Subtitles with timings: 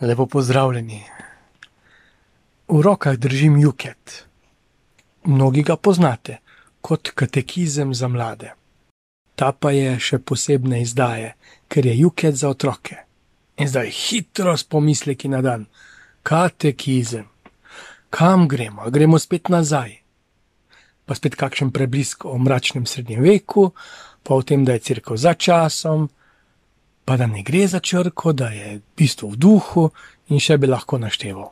[0.00, 1.04] Lepo pozdravljeni.
[2.68, 4.26] V rokah držim Juket.
[5.24, 6.36] Mnogi ga poznate
[6.80, 8.52] kot katekizem za mlade.
[9.34, 11.32] Ta pa je še posebne izdaje,
[11.68, 12.96] ker je Juket za otroke.
[13.58, 15.66] In zdaj hitro s pomisleki na dan.
[16.22, 17.26] Katekizem.
[18.10, 18.86] Kam gremo?
[18.86, 19.96] A gremo spet nazaj.
[21.06, 23.72] Pa spet kakšen preblisk o mračnem srednjem veku,
[24.22, 26.06] pa o tem, da je crkva za časom,
[27.08, 29.86] pa da ne gre za črko, da je bistvo v duhu
[30.28, 31.46] in še bi lahko našteval.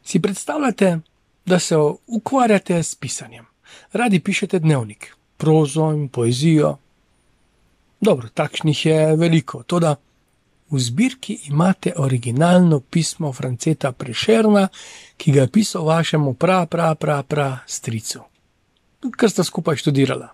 [0.00, 0.94] Si predstavljate,
[1.44, 1.76] da se
[2.06, 3.44] ukvarjate s pisanjem,
[3.92, 6.78] radi pišete dnevnik, prozo in poezijo.
[8.00, 9.92] Dobro, takšnih je veliko, tudi
[10.70, 14.68] v zbirki imate originalno pismo Franceta Prešerna,
[15.20, 18.24] ki ga je pisal vašemu pra, pra, pra, pra stricu,
[19.10, 20.32] kar sta skupaj študirala.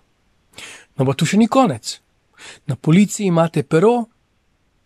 [0.95, 1.97] No, pa tu še ni konec.
[2.65, 4.05] Na policiji imate pero,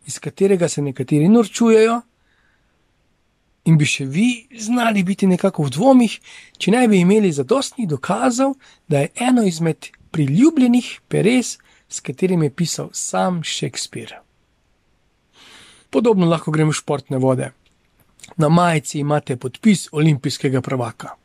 [0.05, 2.01] iz katerega se nekateri norčujejo,
[3.65, 6.17] in bi še vi znali biti nekako v dvomih,
[6.57, 8.55] če ne bi imeli zadostnih dokazov,
[8.87, 11.57] da je eno izmed priljubljenih peres,
[11.89, 14.21] s katerim je pisal sam Shakespeare.
[15.91, 17.51] Podobno lahko gremo v športne vode.
[18.37, 21.17] Na majici imate podpis olimpijskega prvaka.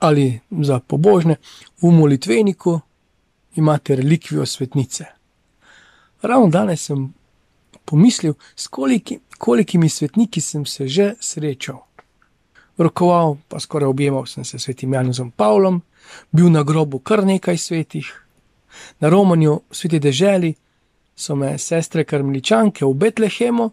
[0.00, 1.36] Ali za pobožne,
[1.82, 2.78] v molitveniku
[3.54, 5.04] imate relikvijo svetnice.
[6.22, 7.14] Ravno danes sem
[7.84, 11.86] pomislil, s koliki, kolikimi svetniki sem se že srečal.
[12.78, 15.82] Rokoval, pa skoraj objemal sem se s svetim Janezom Pavlom,
[16.32, 18.08] bil na grobu kar nekaj svetih.
[19.00, 20.54] Na Romanju, sveti deželi,
[21.16, 23.70] so me sestre Karmeličanke v Betlehemu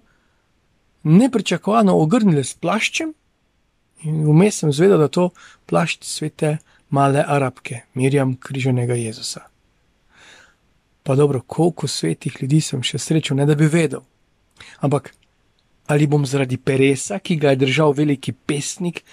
[1.04, 3.14] nepričakovano ogrnile s plaščem,
[4.04, 5.30] in vmes sem zvedel, da to
[5.66, 6.58] plašč svete
[6.90, 9.48] male arabke, Mirjam križanega Jezusa.
[11.08, 14.02] Pa dobro, koliko svetih ljudi sem še srečal, ne da bi vedel.
[14.84, 15.14] Ampak
[15.88, 19.04] ali bom zaradi peresa, ki ga je držal veliki pesnik,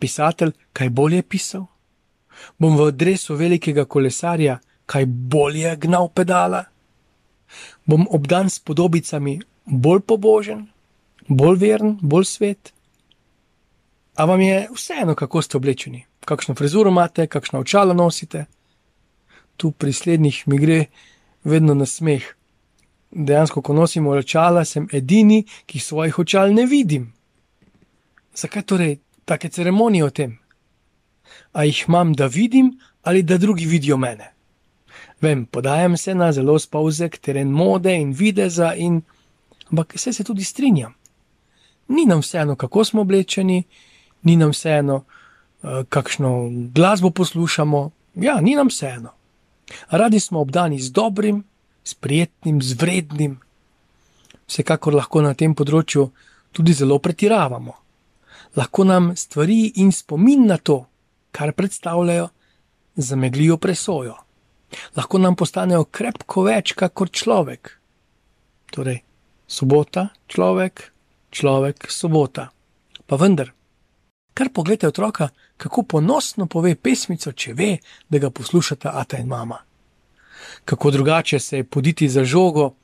[0.00, 1.68] pisatelj, kaj bolje pisal?
[2.58, 6.64] Bom v adresu velikega kolesarja kaj bolje gnal pedala?
[7.86, 10.66] Bom obdan s podobicami bolj pobožen,
[11.28, 12.72] bolj veren, bolj svet?
[14.16, 18.44] A vam je vseeno, kako ste oblečeni, kakšno frizuro imate, kakšno očala nosite?
[19.56, 20.84] Tu pri slednjih mi gre
[21.44, 22.24] vedno na smeh.
[23.10, 27.12] Dejansko, ko nosim očala, sem edini, ki svojih očal ne vidim.
[28.34, 30.38] Zakaj torej take ceremonije o tem?
[31.52, 32.72] A jih imam, da vidim,
[33.02, 34.32] ali da drugi vidijo mene?
[35.20, 39.02] Vem, podajam se na zelo spavzek teren mode in videza, in...
[39.70, 40.94] ampak vse se tudi strinjam.
[41.88, 43.62] Ni nam vseeno, kako smo oblečeni,
[44.22, 47.90] ni nam vseeno, uh, kakšno glasbo poslušamo.
[48.14, 49.10] Ja, ni nam vseeno.
[49.90, 51.44] Radi smo obdani z dobrim,
[51.84, 53.40] s prijetnim, z vrednim.
[54.46, 56.10] Vsekakor lahko na tem področju
[56.52, 57.74] tudi zelo pretiravamo.
[58.56, 60.84] Lahko nam stvari in spomin na to,
[61.34, 62.28] kar predstavljajo,
[62.96, 64.14] zameglijo presojo.
[64.96, 67.72] Lahko nam postanejo krepko več kot človek.
[68.74, 69.02] Torej,
[69.46, 70.90] sobota, človek,
[71.30, 72.50] človek, sobota.
[73.06, 73.52] Pa vendar,
[74.34, 77.76] kar pogledajte otroka, kako ponosno pove pesmico, če ve,
[78.08, 79.58] da ga poslušata ata in mama.
[80.64, 82.74] Kako drugače se je poditi za žogo,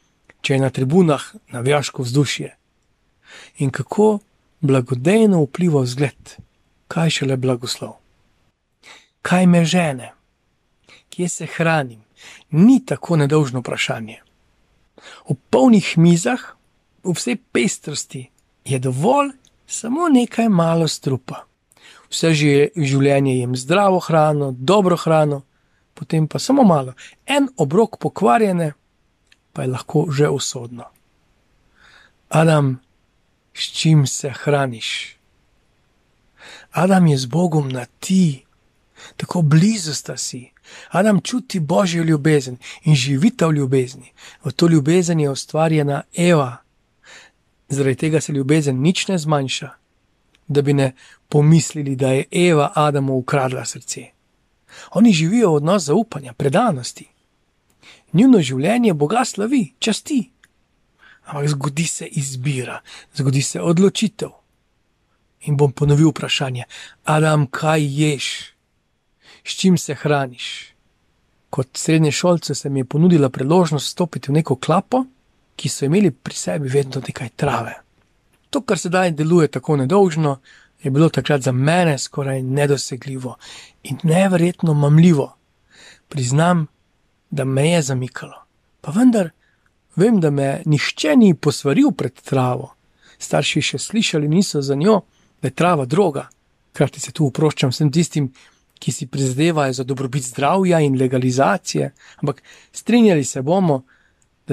[0.40, 2.56] če je na tribunah navijaško vzdušje.
[3.58, 4.18] In kako
[4.60, 6.36] blagodejno vpliva vzgled,
[6.88, 7.98] kaj šele blagoslov.
[9.22, 10.12] Kaj me žene,
[11.10, 12.00] kje se hranim,
[12.50, 14.20] ni tako nedolžno vprašanje.
[15.28, 16.40] V polnih mizah,
[17.04, 18.28] v vsej pestrosti,
[18.64, 19.32] je dovolj
[19.70, 21.50] samo nekaj malo strupa
[22.10, 25.42] vse življenje jem zdravo hrano, dobro hrano,
[25.94, 26.94] potem pa samo malo.
[27.26, 28.72] En obrok pokvarjene,
[29.52, 30.90] pa je lahko že usodno.
[32.28, 32.78] Adam,
[33.54, 35.16] s čim se hraniš?
[36.70, 38.44] Adam je z Bogom na ti,
[39.16, 40.50] tako blizu sta si.
[40.90, 44.12] Adam čuti božjo ljubezen in živita v ljubezni.
[44.44, 46.62] V to ljubezen je ustvarjena Eva.
[47.70, 49.70] Zaradi tega se ljubezen nič ne zmanjša,
[50.48, 50.92] da bi ne
[51.28, 54.06] pomislili, da je Eva Adamu ukradla srce.
[54.92, 57.06] Oni živijo odnos zaupanja, predanosti.
[58.12, 60.30] Njuno življenje Boga slavi, časti.
[61.24, 62.80] Ampak zgodi se izbira,
[63.14, 64.30] zgodi se odločitev.
[65.46, 66.64] In bom ponovil vprašanje:
[67.04, 68.26] Adam, kaj ješ,
[69.44, 70.74] s čim se hraniš?
[71.50, 75.04] Kot srednje šolce se mi je ponudila priložnost stopiti v neko klapo,
[75.60, 77.74] ki so imeli pri sebi vedno nekaj trave.
[78.50, 80.38] To, kar sedaj deluje tako nedolžno,
[80.82, 83.36] je bilo takrat za mene skoraj nedosegljivo
[83.82, 85.36] in neverjetno mamljivo.
[86.08, 86.66] Priznam,
[87.30, 88.40] da me je zamikalo.
[88.80, 89.30] Pa vendar,
[89.96, 92.72] vem, da me nihče ni posvaril pred travo,
[93.18, 95.02] starši še slišali niso za njo,
[95.42, 96.28] da je trava droga.
[96.72, 98.32] Hkrati se tu uproščam vsem tistim,
[98.80, 101.92] ki si prizadevajo za dobrobit zdravja in legalizacije,
[102.24, 102.42] ampak
[102.72, 103.99] strinjali se bomo, da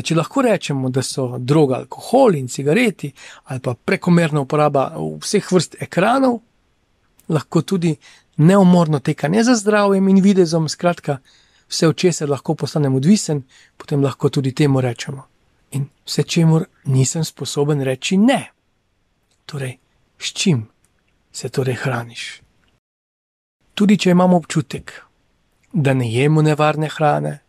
[0.02, 3.12] če lahko rečemo, da so droga alkohol in cigareti
[3.46, 6.40] ali pa prekomerna uporaba vseh vrst ekranov,
[7.30, 7.96] lahko tudi
[8.38, 11.18] neumorno tekanje za zdravjem in videzom, skratka,
[11.68, 13.44] vse od česar lahko postanem odvisen,
[13.78, 15.26] potem lahko tudi temu rečemo.
[15.72, 18.52] In vse, čemu nisem sposoben reči ne.
[19.46, 19.78] Torej,
[20.20, 20.68] s čim
[21.32, 22.42] se torej hraniš?
[23.74, 24.94] Tudi če imamo občutek,
[25.74, 27.40] da ne jemo nevarne hrane,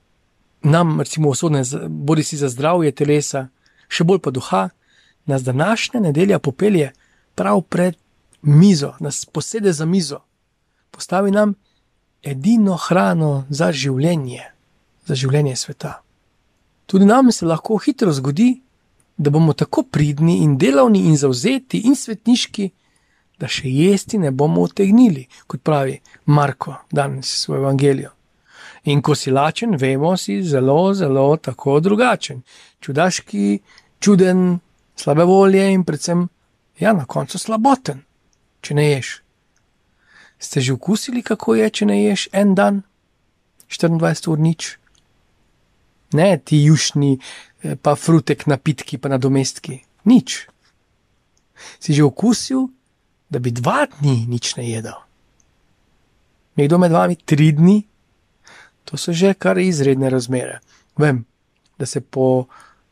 [0.63, 3.49] nam, recimo, osodne, bodi si za zdravje telesa,
[3.89, 4.69] še bolj pa duha,
[5.29, 6.93] nas današnja nedelja popelje
[7.35, 7.97] prav pred
[8.43, 10.21] mizo, nas posede za mizo,
[10.91, 11.55] postavi nam
[12.23, 14.43] edino hrano za življenje,
[15.07, 16.01] za življenje sveta.
[16.87, 18.61] Tudi nam se lahko hitro zgodi,
[19.19, 22.71] da bomo tako pridni in delavni in zauzeti in svetniški,
[23.39, 28.11] da še jesti ne bomo utegnili, kot pravi Marko danes v svojem evangeliju.
[28.89, 32.43] In ko si lačen, vemo, si zelo, zelo tako drugačen,
[32.81, 33.59] čudaški,
[34.01, 34.59] čuden,
[34.97, 36.29] slabe volje in predvsem,
[36.81, 38.01] ja, na koncu slaboten,
[38.65, 39.11] če ne ješ.
[40.39, 42.83] Ste že okusili, kako je, če ne ješ en dan,
[43.69, 44.79] 24 ur nič?
[46.17, 47.19] Ne, ti jušni,
[47.63, 50.47] eh, pa frutek, napitki, pa nadomestki, nič.
[51.81, 52.71] Si že okusil,
[53.29, 54.97] da bi dva dni nič ne jedel?
[56.57, 57.83] Nekdo med vami tri dni?
[58.89, 60.61] To so že kar izredne razmere.
[60.97, 61.25] Vem,
[61.79, 62.47] da se po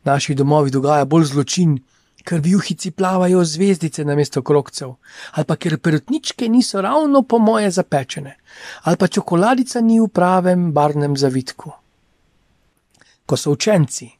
[0.04, 1.78] naših domovih dogaja bolj zločin,
[2.26, 4.96] ker v juhici plavajo zvezdice na mesto krokcev,
[5.32, 8.36] ali pa ker perutničke niso ravno po moje zapečene,
[8.82, 11.72] ali pa čokoladica ni v pravem barvnem zavitku.
[13.26, 14.10] Ko so učenci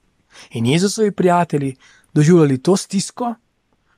[0.58, 1.76] in Jezusovi prijatelji
[2.14, 3.34] doživljali to stisko,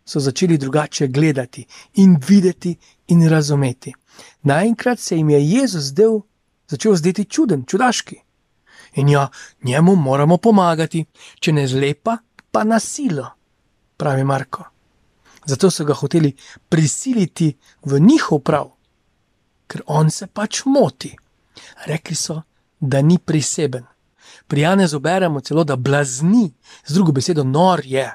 [0.08, 2.76] so začeli drugače gledati in videti
[3.08, 3.92] in razumeti.
[4.42, 6.20] Naenkrat se jim je Jezus zdel,
[6.68, 8.16] začel zdeti čuden, čudaški.
[8.94, 9.28] In ja,
[9.62, 11.04] njemu moramo pomagati,
[11.40, 12.16] če ne zlepa,
[12.50, 13.28] pa nasilo
[13.96, 14.64] pravi Marko.
[15.44, 16.32] Zato so ga hoteli
[16.68, 18.70] prisiliti v njihov prav,
[19.66, 21.14] ker on se pač moti.
[21.86, 22.42] Rekli so,
[22.80, 23.84] da ni priseben.
[24.46, 26.52] Pri Janezu beremo celo, da blazni,
[26.86, 28.06] z drugo besedo, nor je.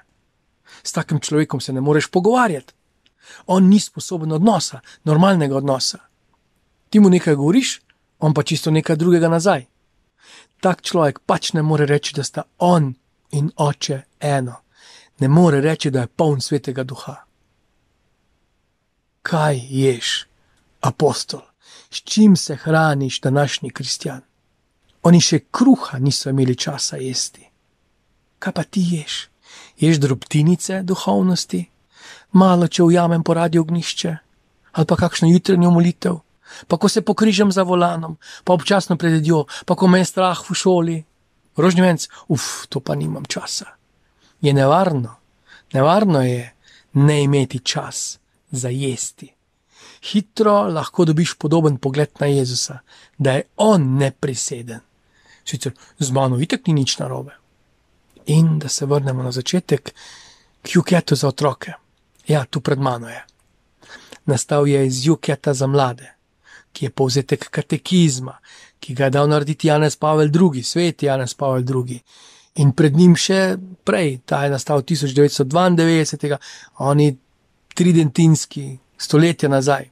[0.84, 2.74] S takim človekom se ne moreš pogovarjati.
[3.48, 6.00] On ni sposoben odnosa, normalnega odnosa.
[6.90, 7.80] Ti mu nekaj govoriš,
[8.24, 9.66] on pa čisto nekaj drugega nazaj.
[10.64, 12.94] Tak človek pač ne more reči, da sta on
[13.36, 14.64] in oče eno
[15.20, 17.16] ne more reči, da je poln svetega duha.
[19.22, 20.28] Kaj ješ,
[20.81, 21.42] apostol,
[21.90, 24.22] s čim se hraniš, današnji kristjan?
[25.04, 27.46] Oni še kruha niso imeli časa jesti.
[28.40, 29.30] Kaj pa ti ješ?
[29.80, 31.64] Ješ drobtinice duhovnosti,
[32.31, 34.18] malo če ujamem po radio ognišče,
[34.72, 36.19] ali pa kakšno jutranjo molitev,
[36.68, 40.44] pa ko se pokrižam za volanom, pa občasno pred jedjo, pa ko me je strah
[40.50, 40.98] v šoli.
[41.58, 43.78] Rožnjevec, uf, to pa nimam časa
[44.44, 45.16] je nevarno.
[45.74, 46.56] Nevarno je
[46.94, 48.20] ne imeti čas
[48.52, 49.34] za jesti.
[50.12, 52.80] Hitro lahko dobiš podoben pogled na Jezusa,
[53.18, 54.80] da je on nepriseden.
[55.46, 57.32] Sicer z mano itek ni nič narobe.
[58.26, 59.94] In da se vrnemo na začetek,
[60.62, 61.74] k Juketu za otroke.
[62.28, 63.24] Ja, tu pred mano je.
[64.26, 66.13] Nastal je iz Juketa za mlade,
[66.73, 68.37] ki je povzetek katekizma,
[68.80, 71.99] ki ga je dal narediti Janez Pavel II., svet Janez Pavel II
[72.61, 76.37] in pred njim še prej, ta je nastal 1992,
[76.85, 77.09] oni
[77.73, 79.89] tridentinski, stoletja nazaj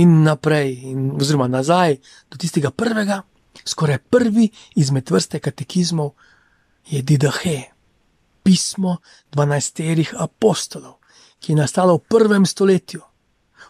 [0.00, 1.98] in naprej, in, oziroma nazaj
[2.30, 3.20] do tistega prvega,
[3.64, 4.48] skoraj prvi
[4.80, 6.14] izmed vrste katekizmov
[6.88, 7.58] je Didahe,
[8.42, 8.98] pismo
[9.34, 10.98] dvanajsterih apostolov,
[11.40, 13.02] ki je nastalo v prvem stoletju.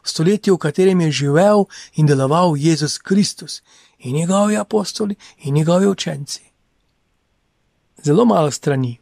[0.02, 1.64] V stoletju, v katerem je živel
[1.95, 3.62] in deloval Jezus Kristus
[3.99, 6.49] in njegovi apostoli in njegovi učenci
[8.02, 8.99] zelo malo strani,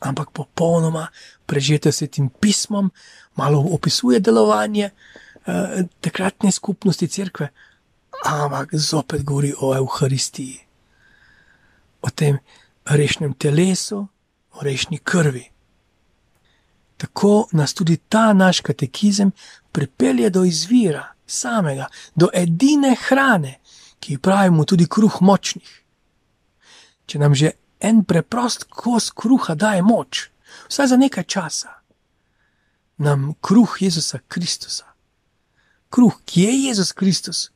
[0.00, 1.08] ampak popolnoma
[1.46, 2.90] prežete s tem pismom,
[3.36, 7.48] malo opisuje delovanje eh, takratne skupnosti crkve,
[8.24, 10.60] ampak zopet govori o Euharistiji,
[12.02, 12.38] o tem
[12.84, 14.06] rešnem telesu,
[14.52, 15.50] o rešni krvi.
[17.04, 19.30] Tako nas tudi ta naš katekizem
[19.72, 23.58] pripelje do izvira samega, do edine hrane,
[24.00, 25.82] ki pravimo tudi kruh močnih.
[27.06, 30.30] Če nam že en preprost kos kruha daje moč,
[30.72, 31.74] vsaj za nekaj časa.
[32.96, 34.88] Nam kruh Jezusa Kristusa.
[35.90, 37.50] Kruh, ki je Jezus Kristus,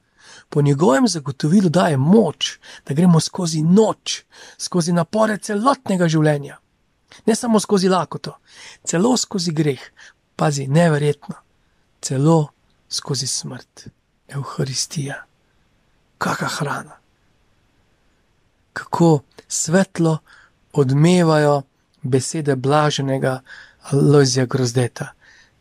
[0.49, 4.25] po njegovem zagotovilu daje moč, da gremo skozi noč,
[4.59, 6.61] skozi napore celotnega življenja.
[7.26, 8.36] Ne samo skozi lakoto,
[8.84, 9.80] celo skozi greh,
[10.36, 11.34] pazi, neverjetno,
[12.00, 12.52] celo
[12.88, 13.88] skozi smrt,
[14.28, 15.24] Euharistija,
[16.18, 16.96] kakšna hrana.
[18.72, 20.18] Kako svetlo
[20.72, 21.62] odmevajo
[22.02, 23.40] besede blaženega
[23.92, 25.12] Lozija Grozdeta,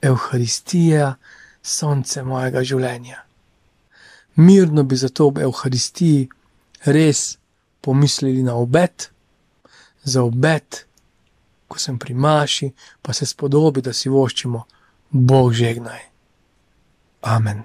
[0.01, 1.15] Euharistija,
[1.63, 3.23] sonce mojega življenja.
[4.35, 6.27] Mirno bi zato ob Euharistiji
[6.85, 7.37] res
[7.81, 9.09] pomislili na obet,
[10.03, 10.87] za obet,
[11.67, 12.71] ko sem pri Maši,
[13.01, 14.63] pa se spodobi, da si voščimo,
[15.12, 16.00] Bog žegnaj.
[17.21, 17.63] Amen.